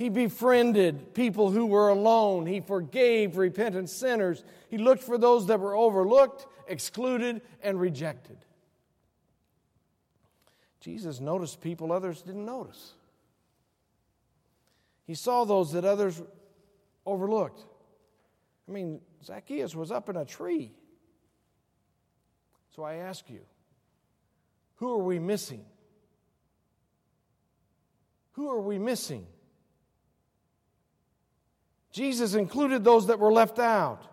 He 0.00 0.08
befriended 0.08 1.12
people 1.12 1.50
who 1.50 1.66
were 1.66 1.90
alone. 1.90 2.46
He 2.46 2.60
forgave 2.60 3.36
repentant 3.36 3.90
sinners. 3.90 4.42
He 4.70 4.78
looked 4.78 5.02
for 5.02 5.18
those 5.18 5.48
that 5.48 5.60
were 5.60 5.76
overlooked, 5.76 6.46
excluded, 6.66 7.42
and 7.62 7.78
rejected. 7.78 8.38
Jesus 10.80 11.20
noticed 11.20 11.60
people 11.60 11.92
others 11.92 12.22
didn't 12.22 12.46
notice. 12.46 12.94
He 15.06 15.14
saw 15.14 15.44
those 15.44 15.72
that 15.72 15.84
others 15.84 16.22
overlooked. 17.04 17.62
I 18.66 18.72
mean, 18.72 19.02
Zacchaeus 19.22 19.74
was 19.74 19.90
up 19.90 20.08
in 20.08 20.16
a 20.16 20.24
tree. 20.24 20.72
So 22.74 22.84
I 22.84 22.94
ask 22.94 23.28
you, 23.28 23.40
who 24.76 24.94
are 24.94 25.04
we 25.04 25.18
missing? 25.18 25.62
Who 28.30 28.48
are 28.48 28.62
we 28.62 28.78
missing? 28.78 29.26
Jesus 31.92 32.34
included 32.34 32.84
those 32.84 33.06
that 33.08 33.18
were 33.18 33.32
left 33.32 33.58
out. 33.58 34.06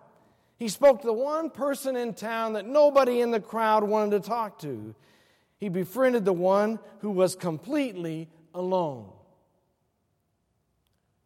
He 0.57 0.67
spoke 0.69 1.01
to 1.01 1.07
the 1.07 1.13
one 1.13 1.49
person 1.51 1.95
in 1.95 2.13
town 2.13 2.53
that 2.53 2.65
nobody 2.65 3.21
in 3.21 3.31
the 3.31 3.39
crowd 3.39 3.83
wanted 3.83 4.23
to 4.23 4.27
talk 4.27 4.59
to. 4.59 4.95
He 5.59 5.69
befriended 5.69 6.25
the 6.25 6.33
one 6.33 6.79
who 6.99 7.11
was 7.11 7.35
completely 7.35 8.27
alone. 8.53 9.09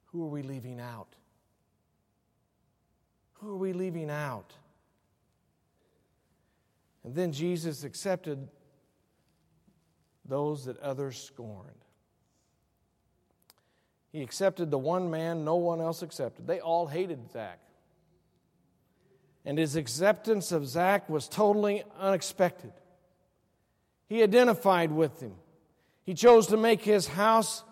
Who 0.08 0.26
are 0.26 0.30
we 0.30 0.42
leaving 0.42 0.82
out? 0.82 1.16
Who 3.36 3.54
are 3.54 3.58
we 3.58 3.72
leaving 3.72 4.10
out? 4.10 4.54
And 7.04 7.16
then 7.16 7.32
Jesus 7.32 7.84
accepted 7.84 8.50
those 10.26 10.66
that 10.66 10.78
others 10.80 11.22
scorned. 11.22 11.81
He 14.12 14.22
accepted 14.22 14.72
the 14.72 14.78
one 14.78 15.10
man 15.10 15.46
no 15.46 15.56
one 15.56 15.80
else 15.80 16.02
accepted. 16.02 16.48
They 16.48 16.60
all 16.60 16.88
hated 16.88 17.32
Zach. 17.32 17.60
And 19.46 19.58
his 19.58 19.76
acceptance 19.76 20.52
of 20.52 20.68
Zach 20.68 21.10
was 21.10 21.28
totally 21.28 21.84
unexpected. 22.00 22.74
He 24.08 24.22
identified 24.22 24.92
with 24.92 25.20
him. 25.20 25.34
He 26.04 26.14
chose 26.14 26.48
to 26.48 26.58
make 26.58 26.82
his 26.82 27.08
house 27.08 27.64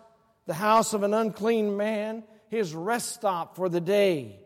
the 0.46 0.54
house 0.54 0.94
of 0.94 1.02
an 1.02 1.14
unclean 1.14 1.76
man 1.76 2.24
his 2.48 2.74
rest 2.74 3.14
stop 3.14 3.54
for 3.54 3.68
the 3.68 3.80
day. 3.80 4.40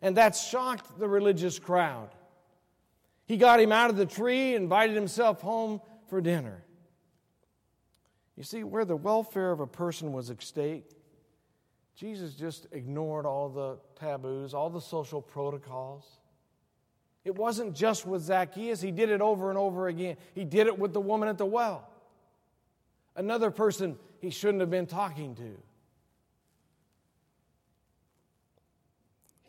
And 0.00 0.16
that 0.16 0.34
shocked 0.34 0.98
the 0.98 1.08
religious 1.08 1.58
crowd. 1.58 2.08
He 3.26 3.36
got 3.36 3.60
him 3.60 3.70
out 3.70 3.90
of 3.90 3.96
the 3.96 4.06
tree, 4.06 4.54
invited 4.54 4.96
himself 4.96 5.42
home 5.42 5.80
for 6.08 6.20
dinner. 6.20 6.64
You 8.36 8.42
see, 8.42 8.64
where 8.64 8.86
the 8.86 8.96
welfare 8.96 9.52
of 9.52 9.60
a 9.60 9.66
person 9.66 10.12
was 10.12 10.30
at 10.30 10.42
stake, 10.42 10.90
Jesus 11.96 12.34
just 12.34 12.66
ignored 12.72 13.26
all 13.26 13.48
the 13.48 13.78
taboos, 13.98 14.54
all 14.54 14.70
the 14.70 14.80
social 14.80 15.20
protocols. 15.20 16.06
It 17.24 17.34
wasn't 17.34 17.74
just 17.74 18.06
with 18.06 18.22
Zacchaeus, 18.22 18.80
he 18.80 18.90
did 18.90 19.10
it 19.10 19.20
over 19.20 19.50
and 19.50 19.58
over 19.58 19.88
again. 19.88 20.16
He 20.34 20.44
did 20.44 20.66
it 20.66 20.78
with 20.78 20.92
the 20.92 21.00
woman 21.00 21.28
at 21.28 21.36
the 21.36 21.46
well, 21.46 21.88
another 23.16 23.50
person 23.50 23.98
he 24.20 24.30
shouldn't 24.30 24.60
have 24.60 24.70
been 24.70 24.86
talking 24.86 25.34
to. 25.36 25.58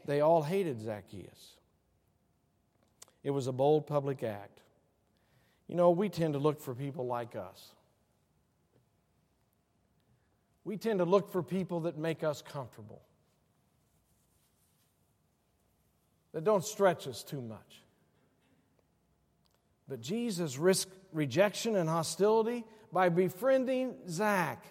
They 0.06 0.22
all 0.22 0.42
hated 0.42 0.82
Zacchaeus. 0.82 1.56
It 3.24 3.32
was 3.32 3.48
a 3.48 3.52
bold 3.52 3.86
public 3.88 4.24
act. 4.24 4.62
You 5.68 5.76
know, 5.76 5.92
we 5.92 6.10
tend 6.10 6.34
to 6.34 6.40
look 6.40 6.60
for 6.60 6.74
people 6.74 7.06
like 7.06 7.36
us. 7.36 7.72
We 10.64 10.78
tend 10.78 11.00
to 11.00 11.06
look 11.06 11.32
for 11.32 11.42
people 11.42 11.82
that 11.82 11.98
make 11.98 12.24
us 12.24 12.42
comfortable, 12.42 13.02
that 16.34 16.44
don't 16.44 16.64
stretch 16.64 17.08
us 17.08 17.24
too 17.24 17.42
much. 17.42 17.82
But 19.88 20.02
Jesus 20.02 20.58
risked 20.58 20.94
rejection 21.12 21.76
and 21.76 21.90
hostility 21.90 22.64
by 22.94 23.10
befriending 23.10 23.96
Zach. 24.08 24.64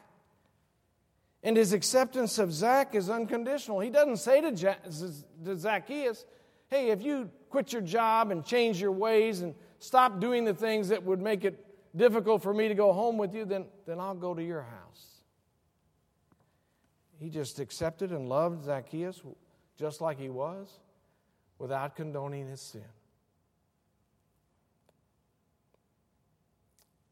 And 1.42 1.56
his 1.56 1.72
acceptance 1.72 2.38
of 2.38 2.52
Zach 2.52 2.94
is 2.94 3.10
unconditional. 3.10 3.80
He 3.80 3.90
doesn't 3.90 4.18
say 4.18 4.40
to, 4.40 5.56
Zacchaeus, 5.56 6.24
hey, 6.68 6.90
if 6.90 7.02
you 7.02 7.30
quit 7.48 7.72
your 7.72 7.82
job 7.82 8.30
and 8.30 8.44
change 8.44 8.80
your 8.80 8.92
ways 8.92 9.40
and 9.40 9.54
stop 9.78 10.20
doing 10.20 10.44
the 10.44 10.54
things 10.54 10.88
that 10.90 11.02
would 11.02 11.20
make 11.20 11.44
it 11.44 11.66
difficult 11.96 12.42
for 12.42 12.54
me 12.54 12.68
to 12.68 12.74
go 12.74 12.92
home 12.92 13.18
with 13.18 13.34
you, 13.34 13.44
then, 13.44 13.66
then 13.86 13.98
I'll 13.98 14.14
go 14.14 14.34
to 14.34 14.42
your 14.42 14.62
house. 14.62 15.09
He 17.20 17.28
just 17.28 17.60
accepted 17.60 18.10
and 18.10 18.28
loved 18.28 18.64
Zacchaeus 18.64 19.20
just 19.78 20.00
like 20.00 20.18
he 20.18 20.30
was 20.30 20.80
without 21.58 21.94
condoning 21.94 22.48
his 22.48 22.60
sin. 22.60 22.82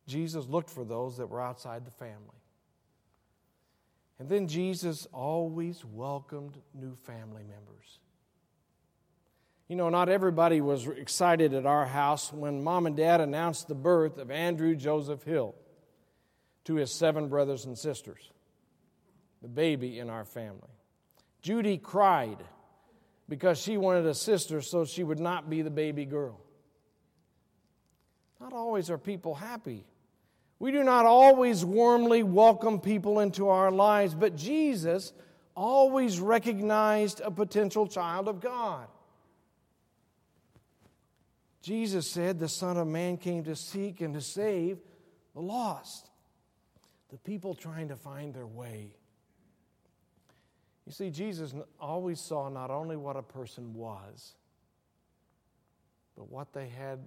Jesus 0.06 0.46
looked 0.46 0.70
for 0.70 0.84
those 0.84 1.18
that 1.18 1.28
were 1.28 1.40
outside 1.40 1.84
the 1.84 1.90
family. 1.90 2.16
And 4.18 4.28
then 4.28 4.48
Jesus 4.48 5.06
always 5.12 5.84
welcomed 5.84 6.56
new 6.74 6.96
family 6.96 7.42
members. 7.42 8.00
You 9.68 9.76
know, 9.76 9.90
not 9.90 10.08
everybody 10.08 10.62
was 10.62 10.86
excited 10.86 11.52
at 11.52 11.66
our 11.66 11.84
house 11.84 12.32
when 12.32 12.64
mom 12.64 12.86
and 12.86 12.96
dad 12.96 13.20
announced 13.20 13.68
the 13.68 13.74
birth 13.74 14.16
of 14.16 14.30
Andrew 14.30 14.74
Joseph 14.74 15.22
Hill 15.22 15.54
to 16.64 16.76
his 16.76 16.90
seven 16.90 17.28
brothers 17.28 17.66
and 17.66 17.76
sisters, 17.78 18.30
the 19.42 19.48
baby 19.48 19.98
in 19.98 20.10
our 20.10 20.24
family. 20.24 20.68
Judy 21.42 21.78
cried 21.78 22.38
because 23.28 23.58
she 23.58 23.76
wanted 23.76 24.06
a 24.06 24.14
sister 24.14 24.60
so 24.60 24.84
she 24.84 25.04
would 25.04 25.20
not 25.20 25.48
be 25.48 25.62
the 25.62 25.70
baby 25.70 26.04
girl. 26.04 26.40
Not 28.40 28.52
always 28.52 28.90
are 28.90 28.98
people 28.98 29.34
happy. 29.34 29.84
We 30.58 30.72
do 30.72 30.82
not 30.82 31.06
always 31.06 31.64
warmly 31.64 32.22
welcome 32.22 32.80
people 32.80 33.20
into 33.20 33.48
our 33.48 33.70
lives, 33.70 34.14
but 34.14 34.36
Jesus 34.36 35.12
always 35.54 36.20
recognized 36.20 37.20
a 37.20 37.30
potential 37.30 37.86
child 37.86 38.28
of 38.28 38.40
God. 38.40 38.86
Jesus 41.62 42.08
said, 42.08 42.38
The 42.38 42.48
Son 42.48 42.76
of 42.76 42.86
Man 42.86 43.16
came 43.16 43.44
to 43.44 43.54
seek 43.54 44.00
and 44.00 44.14
to 44.14 44.20
save 44.20 44.78
the 45.34 45.40
lost, 45.40 46.10
the 47.10 47.18
people 47.18 47.54
trying 47.54 47.88
to 47.88 47.96
find 47.96 48.34
their 48.34 48.46
way. 48.46 48.94
You 50.88 50.94
see, 50.94 51.10
Jesus 51.10 51.52
always 51.78 52.18
saw 52.18 52.48
not 52.48 52.70
only 52.70 52.96
what 52.96 53.14
a 53.14 53.22
person 53.22 53.74
was, 53.74 54.36
but 56.16 56.30
what 56.30 56.54
they 56.54 56.66
had 56.66 56.98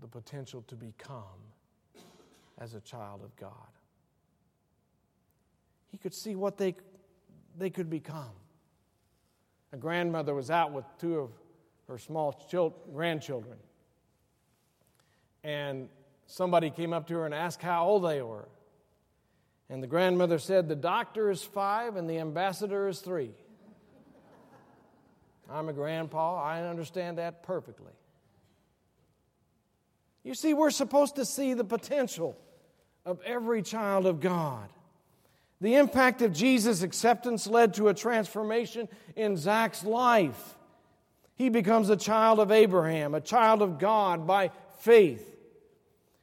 the 0.00 0.06
potential 0.06 0.62
to 0.68 0.76
become 0.76 1.42
as 2.56 2.74
a 2.74 2.80
child 2.80 3.22
of 3.24 3.34
God. 3.34 3.50
He 5.90 5.98
could 5.98 6.14
see 6.14 6.36
what 6.36 6.56
they, 6.56 6.76
they 7.58 7.68
could 7.68 7.90
become. 7.90 8.30
A 9.72 9.76
grandmother 9.76 10.32
was 10.32 10.48
out 10.48 10.70
with 10.70 10.84
two 11.00 11.18
of 11.18 11.30
her 11.88 11.98
small 11.98 12.32
children, 12.48 12.80
grandchildren. 12.94 13.58
And 15.42 15.88
somebody 16.26 16.70
came 16.70 16.92
up 16.92 17.08
to 17.08 17.14
her 17.14 17.26
and 17.26 17.34
asked 17.34 17.60
how 17.60 17.88
old 17.88 18.04
they 18.04 18.22
were. 18.22 18.48
And 19.70 19.82
the 19.82 19.86
grandmother 19.86 20.38
said, 20.38 20.68
The 20.68 20.76
doctor 20.76 21.30
is 21.30 21.42
five 21.42 21.96
and 21.96 22.08
the 22.08 22.18
ambassador 22.18 22.88
is 22.88 23.00
three. 23.00 23.32
I'm 25.50 25.68
a 25.68 25.72
grandpa, 25.72 26.42
I 26.42 26.62
understand 26.62 27.18
that 27.18 27.42
perfectly. 27.42 27.92
You 30.22 30.34
see, 30.34 30.52
we're 30.52 30.70
supposed 30.70 31.16
to 31.16 31.24
see 31.24 31.54
the 31.54 31.64
potential 31.64 32.36
of 33.06 33.20
every 33.24 33.62
child 33.62 34.04
of 34.04 34.20
God. 34.20 34.68
The 35.60 35.76
impact 35.76 36.22
of 36.22 36.32
Jesus' 36.32 36.82
acceptance 36.82 37.46
led 37.46 37.74
to 37.74 37.88
a 37.88 37.94
transformation 37.94 38.88
in 39.16 39.36
Zach's 39.36 39.84
life. 39.84 40.56
He 41.34 41.48
becomes 41.48 41.88
a 41.88 41.96
child 41.96 42.40
of 42.40 42.52
Abraham, 42.52 43.14
a 43.14 43.20
child 43.20 43.62
of 43.62 43.78
God 43.78 44.26
by 44.26 44.50
faith. 44.80 45.36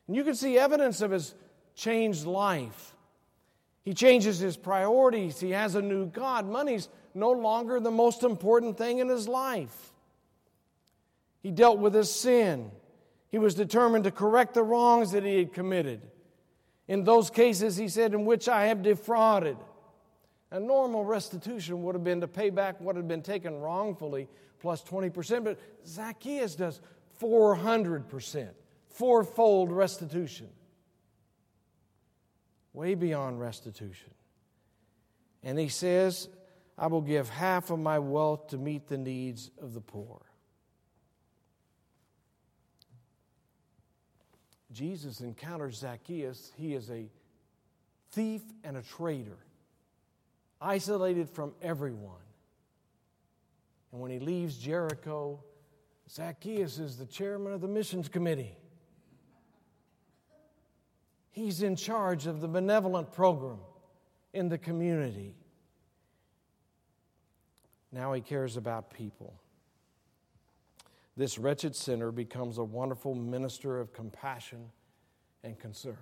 And 0.08 0.16
you 0.16 0.24
can 0.24 0.36
see 0.36 0.58
evidence 0.58 1.02
of 1.02 1.12
his 1.12 1.34
changed 1.74 2.26
life. 2.26 2.95
He 3.86 3.94
changes 3.94 4.40
his 4.40 4.58
priorities. 4.58 5.40
He 5.40 5.52
has 5.52 5.76
a 5.76 5.82
new 5.82 6.08
God. 6.08 6.48
Money's 6.50 6.90
no 7.14 7.32
longer 7.32 7.80
the 7.80 7.92
most 7.92 8.24
important 8.24 8.78
thing 8.80 8.98
in 8.98 9.08
his 9.08 9.28
life. 9.28 9.94
He 11.44 11.52
dealt 11.52 11.78
with 11.78 11.94
his 11.94 12.12
sin. 12.12 12.72
He 13.30 13.38
was 13.38 13.54
determined 13.54 14.06
to 14.06 14.12
correct 14.12 14.56
the 14.56 14.64
wrongs 14.64 15.12
that 15.12 15.24
he 15.24 15.38
had 15.38 15.54
committed. 15.54 16.02
In 16.88 17.04
those 17.04 17.30
cases, 17.30 17.78
he 17.78 17.88
said, 17.88 18.16
in 18.16 18.26
which 18.26 18.50
I 18.50 18.66
have 18.66 18.82
defrauded. 18.82 19.58
A 20.50 20.60
normal 20.60 21.06
restitution 21.06 21.84
would 21.84 21.94
have 21.94 22.04
been 22.04 22.22
to 22.22 22.28
pay 22.28 22.50
back 22.50 22.82
what 22.82 22.96
had 22.96 23.08
been 23.08 23.22
taken 23.22 23.60
wrongfully 23.60 24.28
plus 24.60 24.84
20%, 24.84 25.44
but 25.44 25.60
Zacchaeus 25.86 26.56
does 26.56 26.82
400%, 27.22 28.50
fourfold 28.90 29.72
restitution 29.72 30.50
way 32.76 32.94
beyond 32.94 33.40
restitution. 33.40 34.12
And 35.44 35.58
he 35.58 35.70
says, 35.70 36.28
I 36.78 36.88
will 36.88 37.02
give 37.02 37.30
half 37.30 37.70
of 37.70 37.80
my 37.80 38.00
wealth 38.00 38.50
to 38.50 38.58
meet 38.58 38.88
the 38.88 38.98
needs 38.98 39.50
of 39.62 39.74
the 39.74 39.82
poor. 39.82 40.22
Jesus 44.72 45.22
encounters 45.22 45.78
Zacchaeus. 45.78 46.52
He 46.58 46.74
is 46.74 46.92
a 46.92 47.08
thief 48.12 48.42
and 48.64 48.76
a 48.76 48.82
traitor, 48.82 49.38
isolated 50.60 51.30
from 51.30 51.54
everyone. 51.62 52.16
And 53.94 54.02
when 54.02 54.12
he 54.12 54.20
leaves 54.20 54.58
Jericho, 54.58 55.42
Zacchaeus 56.10 56.80
is 56.80 56.98
the 56.98 57.06
chairman 57.06 57.54
of 57.54 57.62
the 57.62 57.70
missions 57.70 58.10
committee. 58.10 58.58
He's 61.36 61.62
in 61.64 61.76
charge 61.76 62.28
of 62.28 62.40
the 62.40 62.48
benevolent 62.48 63.12
program 63.12 63.58
in 64.34 64.48
the 64.48 64.58
community. 64.58 65.36
Now 67.92 68.14
he 68.14 68.22
cares 68.22 68.56
about 68.56 68.90
people. 68.90 69.34
This 71.18 71.38
wretched 71.38 71.76
sinner 71.76 72.14
becomes 72.14 72.58
a 72.58 72.64
wonderful 72.64 73.16
minister 73.16 73.82
of 73.82 73.92
compassion 73.92 74.72
and 75.44 75.60
concern. 75.60 75.98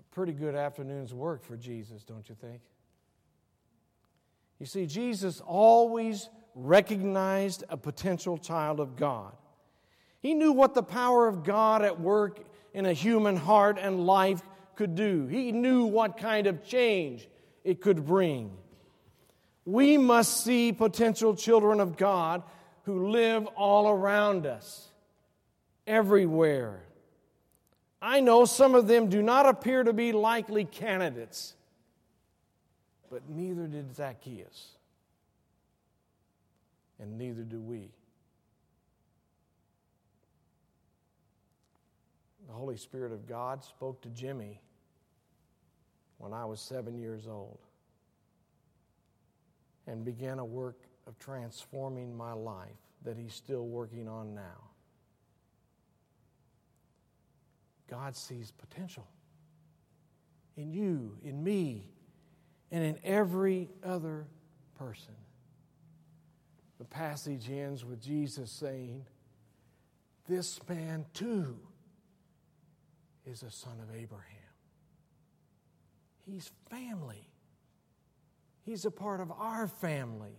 A 0.00 0.14
pretty 0.14 0.32
good 0.32 0.54
afternoon's 0.54 1.12
work 1.12 1.44
for 1.44 1.58
Jesus, 1.58 2.02
don't 2.02 2.26
you 2.30 2.34
think? 2.34 2.62
You 4.58 4.64
see, 4.64 4.86
Jesus 4.86 5.42
always 5.42 6.30
recognized 6.54 7.64
a 7.68 7.76
potential 7.76 8.38
child 8.38 8.80
of 8.80 8.96
God. 8.96 9.36
He 10.20 10.32
knew 10.32 10.52
what 10.52 10.72
the 10.72 10.82
power 10.82 11.28
of 11.28 11.44
God 11.44 11.82
at 11.82 12.00
work 12.00 12.46
in 12.74 12.86
a 12.86 12.92
human 12.92 13.36
heart 13.36 13.78
and 13.80 14.06
life 14.06 14.42
could 14.76 14.94
do. 14.94 15.26
He 15.26 15.52
knew 15.52 15.84
what 15.84 16.18
kind 16.18 16.46
of 16.46 16.64
change 16.64 17.28
it 17.64 17.80
could 17.80 18.06
bring. 18.06 18.50
We 19.64 19.98
must 19.98 20.44
see 20.44 20.72
potential 20.72 21.36
children 21.36 21.80
of 21.80 21.96
God 21.96 22.42
who 22.84 23.10
live 23.10 23.46
all 23.48 23.88
around 23.88 24.46
us, 24.46 24.88
everywhere. 25.86 26.82
I 28.00 28.20
know 28.20 28.44
some 28.44 28.74
of 28.74 28.88
them 28.88 29.08
do 29.08 29.22
not 29.22 29.46
appear 29.46 29.84
to 29.84 29.92
be 29.92 30.12
likely 30.12 30.64
candidates, 30.64 31.54
but 33.08 33.28
neither 33.28 33.68
did 33.68 33.94
Zacchaeus, 33.94 34.70
and 36.98 37.18
neither 37.18 37.42
do 37.42 37.60
we. 37.60 37.90
the 42.52 42.58
Holy 42.72 42.80
Spirit 42.80 43.12
of 43.12 43.28
God 43.28 43.62
spoke 43.62 44.00
to 44.00 44.08
Jimmy 44.08 44.58
when 46.16 46.32
I 46.32 46.46
was 46.46 46.58
seven 46.58 46.98
years 46.98 47.28
old 47.28 47.58
and 49.86 50.06
began 50.06 50.38
a 50.38 50.44
work 50.44 50.78
of 51.06 51.18
transforming 51.18 52.16
my 52.16 52.32
life 52.32 52.80
that 53.04 53.18
He's 53.18 53.34
still 53.34 53.66
working 53.66 54.08
on 54.08 54.34
now. 54.34 54.70
God 57.90 58.16
sees 58.16 58.52
potential 58.52 59.06
in 60.56 60.72
you, 60.72 61.18
in 61.22 61.44
me, 61.44 61.90
and 62.70 62.82
in 62.82 62.96
every 63.04 63.68
other 63.84 64.26
person. 64.78 65.14
The 66.78 66.86
passage 66.86 67.50
ends 67.50 67.84
with 67.84 68.00
Jesus 68.00 68.50
saying, 68.50 69.04
This 70.26 70.58
man 70.66 71.04
too 71.12 71.58
is 73.26 73.42
a 73.42 73.50
son 73.50 73.78
of 73.80 73.94
Abraham. 73.94 74.26
He's 76.26 76.50
family. 76.70 77.28
He's 78.64 78.84
a 78.84 78.90
part 78.90 79.20
of 79.20 79.30
our 79.32 79.66
family. 79.66 80.38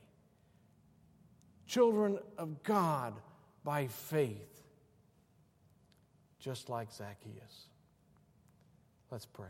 Children 1.68 2.20
of 2.38 2.64
God 2.64 3.14
by 3.64 3.88
faith, 3.88 4.62
just 6.40 6.70
like 6.70 6.92
Zacchaeus. 6.92 7.68
Let's 9.12 9.26
pray. 9.26 9.48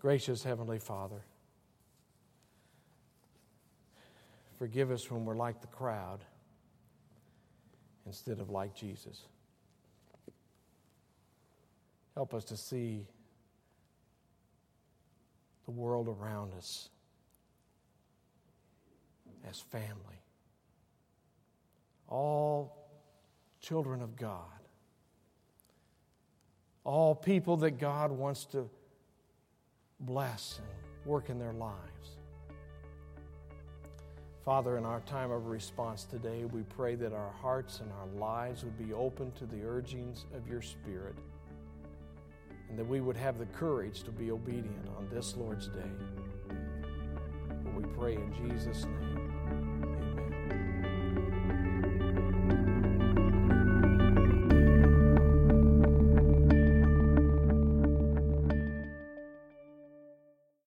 Gracious 0.00 0.44
Heavenly 0.44 0.78
Father, 0.78 1.24
Forgive 4.58 4.90
us 4.90 5.08
when 5.08 5.24
we're 5.24 5.36
like 5.36 5.60
the 5.60 5.68
crowd 5.68 6.24
instead 8.06 8.40
of 8.40 8.50
like 8.50 8.74
Jesus. 8.74 9.22
Help 12.18 12.34
us 12.34 12.42
to 12.42 12.56
see 12.56 13.06
the 15.66 15.70
world 15.70 16.08
around 16.08 16.52
us 16.52 16.88
as 19.48 19.60
family. 19.60 20.20
All 22.08 22.90
children 23.60 24.02
of 24.02 24.16
God. 24.16 24.42
All 26.82 27.14
people 27.14 27.56
that 27.58 27.78
God 27.78 28.10
wants 28.10 28.46
to 28.46 28.68
bless 30.00 30.58
and 30.58 31.08
work 31.08 31.30
in 31.30 31.38
their 31.38 31.52
lives. 31.52 32.16
Father, 34.44 34.76
in 34.76 34.84
our 34.84 35.02
time 35.02 35.30
of 35.30 35.46
response 35.46 36.02
today, 36.02 36.46
we 36.46 36.62
pray 36.64 36.96
that 36.96 37.12
our 37.12 37.30
hearts 37.40 37.78
and 37.78 37.92
our 37.92 38.20
lives 38.20 38.64
would 38.64 38.76
be 38.76 38.92
open 38.92 39.30
to 39.38 39.46
the 39.46 39.62
urgings 39.62 40.26
of 40.34 40.48
your 40.48 40.62
Spirit 40.62 41.14
and 42.68 42.78
that 42.78 42.86
we 42.86 43.00
would 43.00 43.16
have 43.16 43.38
the 43.38 43.46
courage 43.46 44.02
to 44.04 44.10
be 44.10 44.30
obedient 44.30 44.88
on 44.96 45.08
this 45.12 45.36
Lord's 45.36 45.68
day. 45.68 45.90
we 47.76 47.84
pray 47.96 48.14
in 48.14 48.32
Jesus' 48.34 48.84
name. 48.84 49.07